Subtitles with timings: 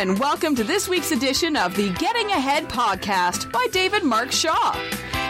[0.00, 4.74] and welcome to this week's edition of the Getting Ahead podcast by David Mark Shaw.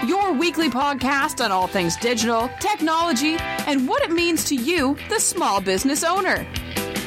[0.07, 3.35] Your weekly podcast on all things digital, technology,
[3.67, 6.47] and what it means to you, the small business owner.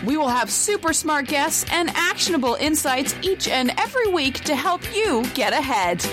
[0.06, 4.82] We will have super smart guests and actionable insights each and every week to help
[4.94, 6.04] you get ahead.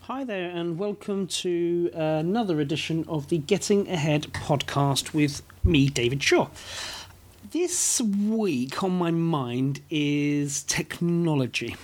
[0.00, 6.22] Hi there, and welcome to another edition of the Getting Ahead podcast with me, David
[6.22, 6.48] Shaw.
[7.52, 11.76] This week on my mind is technology.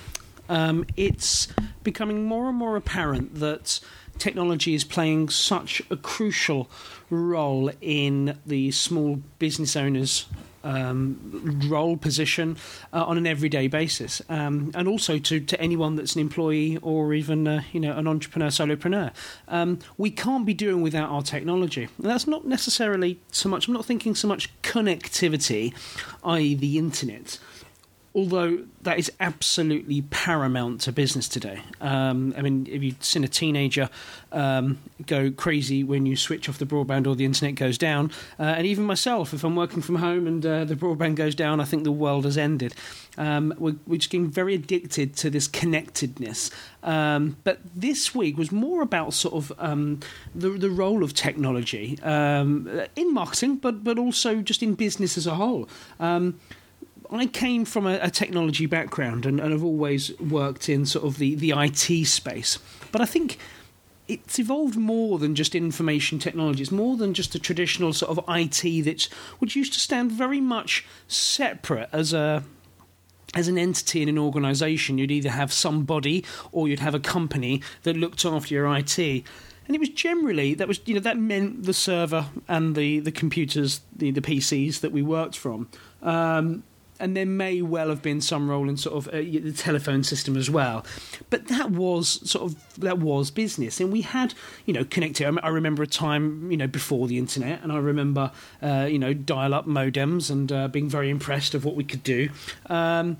[0.48, 1.48] Um, it's
[1.82, 3.78] becoming more and more apparent that
[4.16, 6.70] technology is playing such a crucial
[7.10, 10.24] role in the small business owners
[10.68, 12.56] um, role position
[12.92, 17.14] uh, on an everyday basis, um, and also to, to anyone that's an employee or
[17.14, 19.12] even uh, you know an entrepreneur, solopreneur.
[19.48, 21.84] Um, we can't be doing without our technology.
[21.84, 23.66] And that's not necessarily so much.
[23.66, 25.72] I'm not thinking so much connectivity,
[26.22, 27.38] i.e., the internet
[28.18, 31.60] although that is absolutely paramount to business today.
[31.80, 33.88] Um, I mean, if you've seen a teenager
[34.32, 38.10] um, go crazy when you switch off the broadband or the internet goes down,
[38.40, 41.60] uh, and even myself, if I'm working from home and uh, the broadband goes down,
[41.60, 42.74] I think the world has ended.
[43.16, 46.50] Um, we're, we're, just getting very addicted to this connectedness.
[46.82, 50.00] Um, but this week was more about sort of um,
[50.34, 55.28] the, the role of technology um, in marketing, but, but also just in business as
[55.28, 55.68] a whole.
[57.10, 61.18] I came from a, a technology background and, and have always worked in sort of
[61.18, 62.58] the, the IT space.
[62.92, 63.38] But I think
[64.08, 66.62] it's evolved more than just information technology.
[66.62, 69.08] It's more than just a traditional sort of IT that
[69.38, 72.42] which used to stand very much separate as a
[73.34, 74.96] as an entity in an organization.
[74.96, 78.98] You'd either have somebody or you'd have a company that looked after your IT.
[78.98, 83.12] And it was generally that was you know that meant the server and the, the
[83.12, 85.68] computers, the, the PCs that we worked from.
[86.02, 86.62] Um,
[87.00, 90.36] and there may well have been some role in sort of uh, the telephone system
[90.36, 90.84] as well.
[91.30, 94.34] But that was sort of that was business, and we had
[94.66, 95.38] you know connected.
[95.42, 98.32] I remember a time you know before the internet, and I remember
[98.62, 102.28] uh, you know dial-up modems and uh, being very impressed of what we could do.
[102.66, 103.18] Um,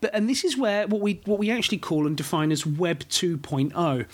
[0.00, 3.00] but and this is where what we what we actually call and define as Web
[3.00, 4.06] 2.0.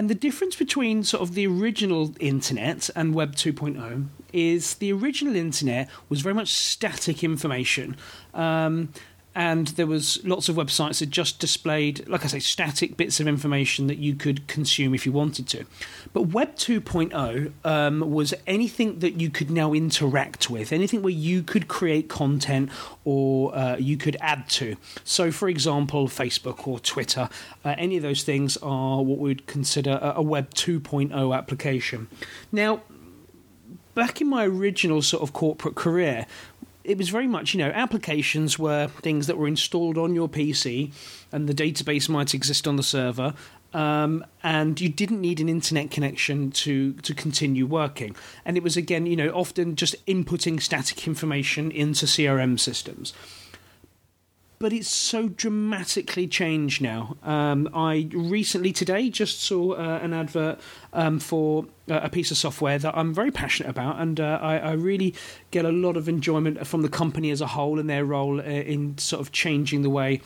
[0.00, 5.36] And the difference between sort of the original internet and Web 2.0 is the original
[5.36, 7.98] internet was very much static information.
[8.32, 8.94] Um,
[9.34, 13.28] and there was lots of websites that just displayed, like I say, static bits of
[13.28, 15.66] information that you could consume if you wanted to.
[16.12, 21.44] But Web 2.0 um, was anything that you could now interact with, anything where you
[21.44, 22.70] could create content
[23.04, 24.76] or uh, you could add to.
[25.04, 27.28] So, for example, Facebook or Twitter,
[27.64, 32.08] uh, any of those things are what we would consider a, a Web 2.0 application.
[32.50, 32.82] Now,
[33.94, 36.26] back in my original sort of corporate career,
[36.84, 40.92] it was very much, you know, applications were things that were installed on your PC
[41.32, 43.34] and the database might exist on the server.
[43.72, 48.16] Um, and you didn't need an internet connection to to continue working.
[48.44, 53.12] And it was again, you know, often just inputting static information into CRM systems
[54.60, 57.16] but it's so dramatically changed now.
[57.22, 60.60] Um, I recently today just saw uh, an advert
[60.92, 64.58] um, for uh, a piece of software that I'm very passionate about, and uh, I,
[64.58, 65.14] I, really
[65.50, 68.44] get a lot of enjoyment from the company as a whole and their role uh,
[68.44, 70.20] in sort of changing the way.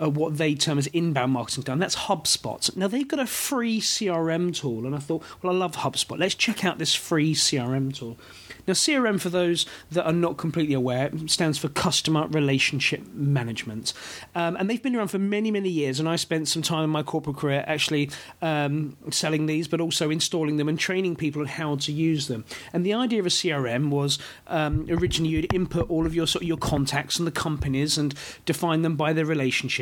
[0.00, 1.78] Uh, what they term as inbound marketing done.
[1.78, 2.76] That's HubSpot.
[2.76, 6.18] Now they've got a free CRM tool, and I thought, well, I love HubSpot.
[6.18, 8.16] Let's check out this free CRM tool.
[8.68, 13.94] Now, CRM, for those that are not completely aware, stands for Customer Relationship Management.
[14.34, 15.98] Um, and they've been around for many, many years.
[15.98, 18.10] And I spent some time in my corporate career actually
[18.42, 22.44] um, selling these, but also installing them and training people on how to use them.
[22.74, 26.42] And the idea of a CRM was um, originally you'd input all of your sort
[26.42, 29.24] of your contacts and the companies and define them by their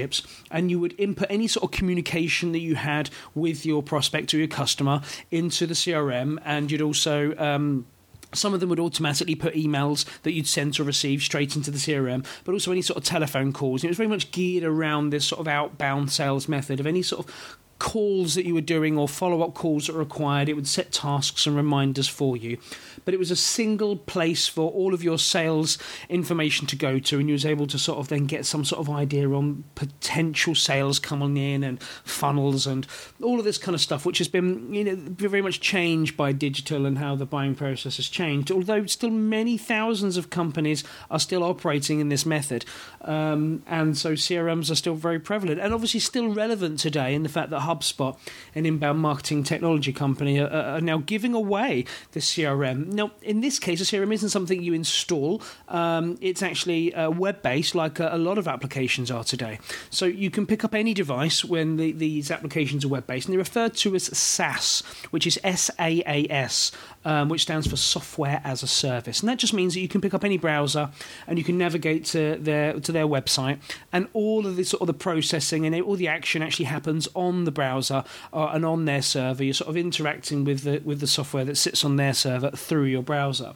[0.06, 0.44] relationships.
[0.50, 4.39] And you would input any sort of communication that you had with your prospect or
[4.39, 6.39] your customer into the CRM.
[6.44, 7.87] And you'd also um,
[8.33, 11.78] some of them would automatically put emails that you'd send or receive straight into the
[11.78, 13.84] CRM, but also any sort of telephone calls.
[13.84, 17.27] It was very much geared around this sort of outbound sales method of any sort
[17.27, 20.49] of calls that you were doing or follow up calls that were required.
[20.49, 22.59] It would set tasks and reminders for you.
[23.05, 25.78] But it was a single place for all of your sales
[26.09, 28.81] information to go to, and you was able to sort of then get some sort
[28.81, 32.87] of idea on potential sales coming in and funnels and
[33.23, 36.33] all of this kind of stuff, which has been you know very much changed by
[36.33, 38.51] digital and how the buying process has changed.
[38.51, 42.65] Although still many thousands of companies are still operating in this method,
[43.03, 47.29] um, and so CRMs are still very prevalent and obviously still relevant today in the
[47.29, 48.16] fact that HubSpot,
[48.54, 52.86] an inbound marketing technology company, are, are now giving away the CRM.
[52.86, 55.42] Now, in this case, a CRM isn't something you install.
[55.68, 59.59] Um, it's actually uh, web-based, like a, a, lot of applications are today.
[59.91, 63.39] So you can pick up any device when the, these applications are web-based, and they're
[63.39, 66.72] referred to as SaaS, which is S-A-A-S,
[67.07, 70.01] um, which stands for Software as a Service, and that just means that you can
[70.01, 70.91] pick up any browser
[71.29, 73.61] and you can navigate to their to their website,
[73.93, 77.45] and all of the sort of the processing and all the action actually happens on
[77.45, 79.45] the browser uh, and on their server.
[79.45, 82.85] You're sort of interacting with the with the software that sits on their server through
[82.85, 83.55] your browser.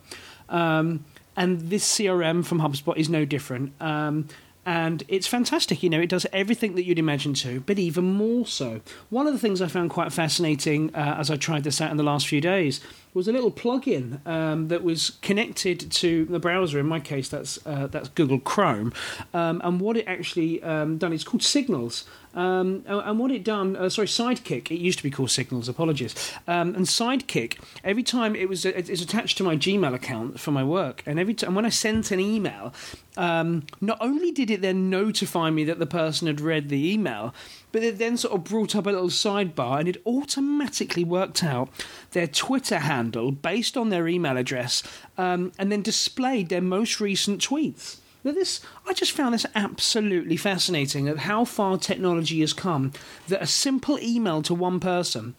[0.48, 1.04] Um,
[1.36, 3.72] and this CRM from HubSpot is no different.
[3.80, 4.28] Um,
[4.66, 5.82] and it's fantastic.
[5.82, 8.80] You know, it does everything that you'd imagine to, but even more so.
[9.08, 11.96] One of the things I found quite fascinating uh, as I tried this out in
[11.96, 12.80] the last few days
[13.12, 16.78] was a little plugin um, that was connected to the browser.
[16.78, 18.92] In my case, that's uh, that's Google Chrome,
[19.34, 22.04] um, and what it actually um, done is called Signals.
[22.34, 24.70] Um, and what it done, uh, sorry, Sidekick.
[24.70, 25.68] It used to be called Signals.
[25.68, 26.14] Apologies.
[26.46, 30.62] Um, and Sidekick, every time it was, it's attached to my Gmail account for my
[30.62, 32.72] work, and every time when I sent an email,
[33.16, 37.34] um, not only did it then notify me that the person had read the email,
[37.72, 41.68] but it then sort of brought up a little sidebar and it automatically worked out
[42.12, 44.82] their Twitter handle based on their email address
[45.18, 47.99] um, and then displayed their most recent tweets.
[48.22, 52.92] Now, this I just found this absolutely fascinating of how far technology has come.
[53.28, 55.34] That a simple email to one person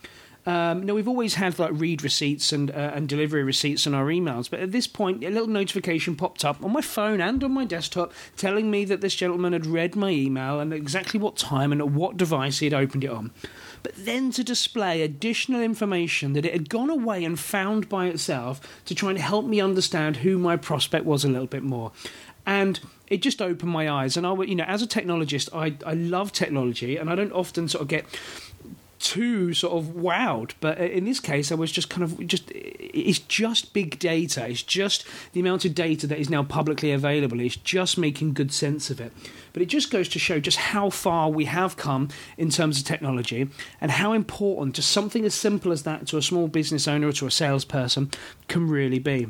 [0.46, 4.06] um, know, we've always had like read receipts and uh, and delivery receipts in our
[4.06, 7.52] emails, but at this point, a little notification popped up on my phone and on
[7.52, 11.72] my desktop telling me that this gentleman had read my email and exactly what time
[11.72, 13.32] and at what device he had opened it on.
[13.84, 18.82] But then to display additional information that it had gone away and found by itself
[18.86, 21.92] to try and help me understand who my prospect was a little bit more.
[22.46, 24.18] And it just opened my eyes.
[24.18, 27.68] And I, you know, as a technologist, I, I love technology, and I don't often
[27.68, 28.06] sort of get
[29.02, 30.52] too sort of wowed.
[30.60, 34.48] But in this case, I was just kind of just it's just big data.
[34.48, 37.40] It's just the amount of data that is now publicly available.
[37.40, 39.12] It's just making good sense of it.
[39.54, 42.86] But it just goes to show just how far we have come in terms of
[42.86, 43.50] technology
[43.82, 47.14] and how important just something as simple as that to a small business owner or
[47.14, 48.12] to a salesperson
[48.48, 49.28] can really be.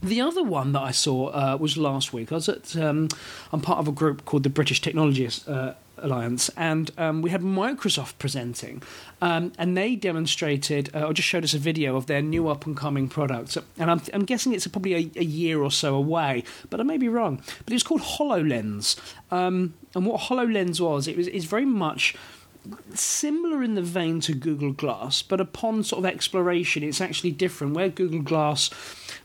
[0.00, 2.30] The other one that I saw uh, was last week.
[2.30, 3.08] I was at um,
[3.52, 7.42] I'm part of a group called the British Technologists uh, Alliance, and um, we had
[7.42, 8.80] Microsoft presenting,
[9.20, 12.64] um, and they demonstrated uh, or just showed us a video of their new up
[12.64, 13.58] and coming product.
[13.76, 16.96] And I'm, I'm guessing it's probably a, a, year or so away, but I may
[16.96, 17.42] be wrong.
[17.64, 18.96] But it's called HoloLens,
[19.32, 22.14] um, and what HoloLens was, it was is very much
[22.94, 27.74] similar in the vein to Google Glass, but upon sort of exploration, it's actually different.
[27.74, 28.70] Where Google Glass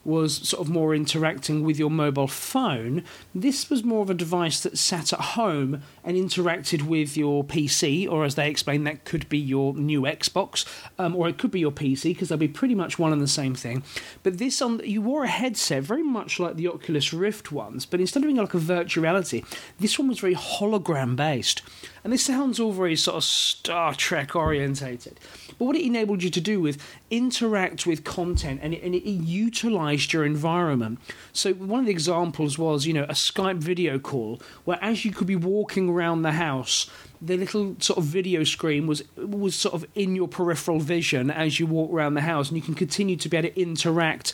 [0.05, 3.03] was sort of more interacting with your mobile phone,
[3.33, 8.09] this was more of a device that sat at home and interacted with your PC,
[8.09, 10.65] or as they explain, that could be your new Xbox,
[10.99, 13.27] um, or it could be your PC because they'll be pretty much one and the
[13.27, 13.83] same thing.
[14.23, 17.99] But this on you wore a headset very much like the Oculus Rift ones, but
[17.99, 19.43] instead of being like a virtual reality,
[19.79, 21.61] this one was very hologram based.
[22.03, 25.19] And this sounds all very sort of Star Trek orientated.
[25.57, 26.77] But what it enabled you to do was
[27.09, 30.99] interact with content and it, and it utilized your environment.
[31.31, 35.11] So one of the examples was, you know, a Skype video call where as you
[35.11, 36.89] could be walking around the house,
[37.25, 41.59] the little sort of video screen was was sort of in your peripheral vision as
[41.59, 44.33] you walk around the house, and you can continue to be able to interact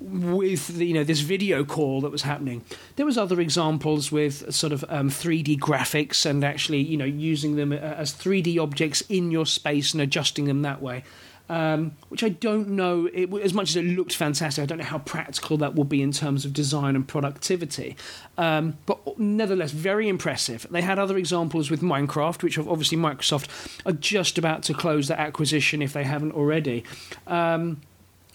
[0.00, 2.64] with the, you know this video call that was happening.
[2.96, 7.56] There was other examples with sort of um, 3D graphics and actually you know using
[7.56, 11.04] them as 3D objects in your space and adjusting them that way
[11.50, 13.10] um, which I don't know.
[13.12, 16.00] It, as much as it looked fantastic, I don't know how practical that will be
[16.00, 17.96] in terms of design and productivity.
[18.38, 20.64] Um, but nevertheless, very impressive.
[20.70, 23.48] They had other examples with Minecraft, which obviously Microsoft
[23.84, 26.84] are just about to close that acquisition if they haven't already.
[27.26, 27.80] Um,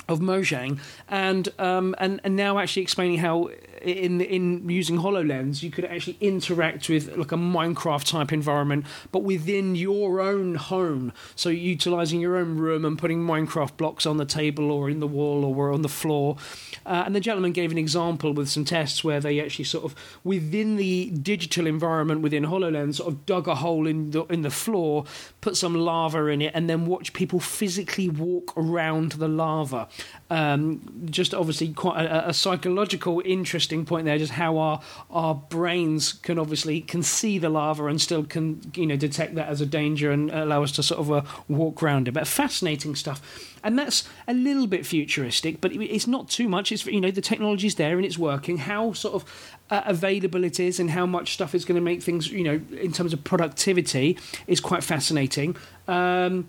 [0.07, 0.79] of Mojang,
[1.10, 3.50] and um, and and now actually explaining how
[3.86, 9.24] in in using Hololens you could actually interact with like a Minecraft type environment, but
[9.24, 11.13] within your own home.
[11.36, 15.08] So utilizing your own room and putting Minecraft blocks on the table or in the
[15.08, 16.38] wall or on the floor.
[16.86, 19.96] Uh, and the gentleman gave an example with some tests where they actually sort of
[20.24, 24.50] within the digital environment within Hololens sort of dug a hole in the in the
[24.50, 25.06] floor,
[25.42, 29.88] put some lava in it, and then watch people physically walk around the lava.
[30.30, 35.36] Um, just obviously quite a, a psychological, interesting interesting point there, just how our our
[35.36, 39.62] brains can obviously can see the lava and still can you know detect that as
[39.62, 42.13] a danger and allow us to sort of uh, walk around it.
[42.13, 43.22] But fascinating stuff
[43.63, 46.72] and that's a little bit futuristic, but it's not too much.
[46.72, 48.58] It's you know the technology's there and it's working.
[48.60, 52.03] How sort of uh, available it is and how much stuff is going to make
[52.03, 54.17] things you know in terms of productivity
[54.48, 55.55] is quite fascinating.
[55.88, 56.48] Um,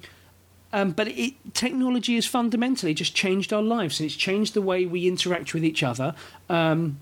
[0.73, 4.85] um, but it, technology has fundamentally just changed our lives and it's changed the way
[4.85, 6.15] we interact with each other.
[6.51, 6.99] Um,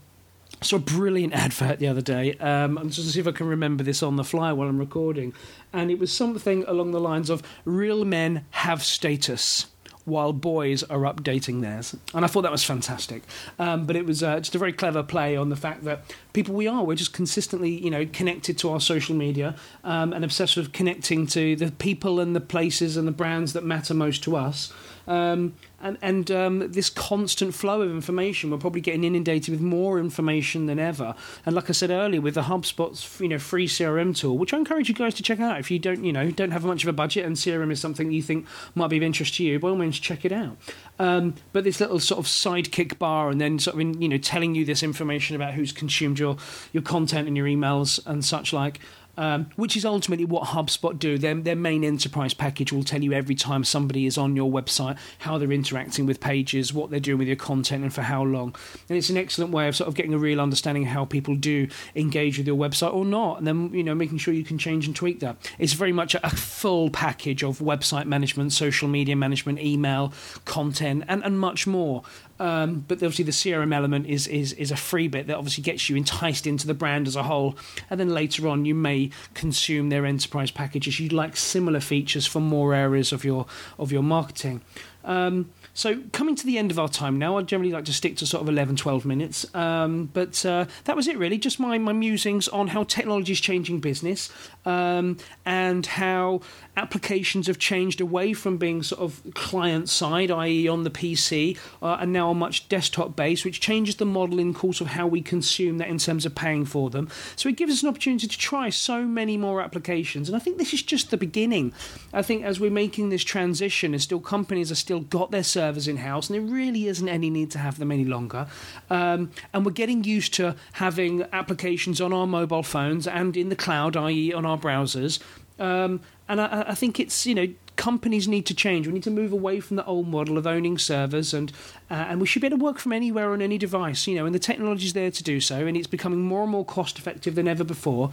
[0.65, 2.35] saw a brilliant advert the other day.
[2.35, 4.79] Um, I'm just to see if I can remember this on the fly while I'm
[4.79, 5.33] recording,
[5.73, 9.67] and it was something along the lines of "Real men have status."
[10.05, 11.97] while boys are updating theirs.
[12.15, 13.23] And I thought that was fantastic.
[13.59, 16.03] Um, but it was uh, just a very clever play on the fact that
[16.33, 20.25] people we are, we're just consistently, you know, connected to our social media um, and
[20.25, 24.23] obsessed with connecting to the people and the places and the brands that matter most
[24.25, 24.73] to us.
[25.07, 28.51] Um, and and um, this constant flow of information.
[28.51, 31.15] We're probably getting inundated with more information than ever.
[31.45, 34.59] And like I said earlier, with the HubSpot's you know free CRM tool, which I
[34.59, 36.89] encourage you guys to check out if you don't you know don't have much of
[36.89, 39.59] a budget and CRM is something you think might be of interest to you.
[39.59, 40.57] By all means, check it out.
[40.99, 44.19] Um, but this little sort of sidekick bar, and then sort of in, you know
[44.19, 46.39] telling you this information about who's consumed your
[46.73, 48.81] your content and your emails and such like
[49.17, 51.19] um, which is ultimately what HubSpot do.
[51.19, 54.99] Their, their main enterprise package will tell you every time somebody is on your website
[55.19, 58.55] how they're interacting with pages, what they're doing with your content, and for how long.
[58.89, 61.35] And it's an excellent way of sort of getting a real understanding of how people
[61.35, 64.59] do engage with your website or not, and then you know making sure you can
[64.59, 65.37] change and tweak that.
[65.59, 70.13] It's very much a, a full package of website management, social media management, email,
[70.45, 72.03] content, and, and much more.
[72.41, 75.89] Um, but obviously, the CRM element is, is is a free bit that obviously gets
[75.89, 77.57] you enticed into the brand as a whole,
[77.89, 80.99] and then later on you may consume their enterprise packages.
[80.99, 83.47] You'd like similar features for more areas of your
[83.79, 84.63] of your marketing.
[85.05, 88.17] Um, so, coming to the end of our time now, I generally like to stick
[88.19, 89.45] to sort of 11, 12 minutes.
[89.55, 91.37] Um, but uh, that was it, really.
[91.37, 94.31] Just my, my musings on how technology is changing business
[94.65, 96.41] um, and how
[96.77, 101.99] applications have changed away from being sort of client side, i.e., on the PC, uh,
[102.01, 105.21] and now are much desktop based, which changes the model in course of how we
[105.21, 107.09] consume that in terms of paying for them.
[107.37, 110.59] So it gives us an opportunity to try so many more applications, and I think
[110.59, 111.73] this is just the beginning.
[112.13, 115.89] I think as we're making this transition, and still companies are still got their servers
[115.89, 118.47] in house, and there really isn't any need to have them any longer.
[118.91, 123.57] Um, and we're getting used to having applications on our mobile phones and in the
[123.57, 125.21] cloud, i.e., on our browsers.
[125.59, 127.47] Um, and I, I, think it's you know
[127.77, 128.87] companies need to change.
[128.87, 131.53] We need to move away from the old model of owning servers, and
[131.91, 134.07] uh, and we should be able to work from anywhere on any device.
[134.07, 136.53] You know, and the technology is there to do so, and it's becoming more and
[136.53, 138.11] more cost effective than ever before.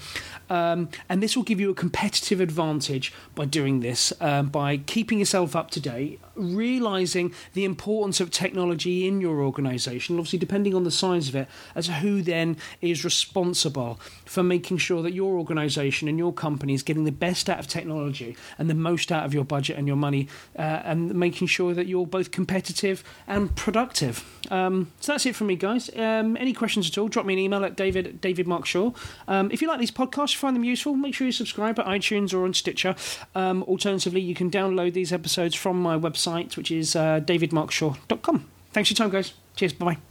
[0.49, 5.19] Um, and this will give you a competitive advantage by doing this, um, by keeping
[5.19, 10.17] yourself up to date, realizing the importance of technology in your organisation.
[10.17, 14.77] Obviously, depending on the size of it, as to who then is responsible for making
[14.77, 18.69] sure that your organisation and your company is getting the best out of technology and
[18.69, 20.23] the most out of your budget and your money,
[20.57, 24.15] uh, and making sure that you're both competitive and productive.
[24.49, 25.89] Um, so that's it from me, guys.
[25.95, 27.09] Um, any questions at all?
[27.09, 28.91] Drop me an email at David David Mark Shaw.
[29.27, 32.33] Um, if you like these podcasts, find them useful, make sure you subscribe at iTunes
[32.33, 32.95] or on Stitcher.
[33.35, 38.47] Um, alternatively, you can download these episodes from my website, which is uh, davidmarkshaw.com.
[38.71, 39.33] Thanks for your time, guys.
[39.55, 39.73] Cheers.
[39.73, 40.10] Bye bye.